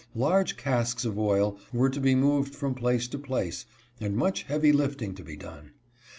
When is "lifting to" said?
4.71-5.23